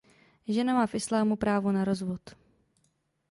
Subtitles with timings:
[0.55, 2.23] Žena má v islámu právo na rozvod.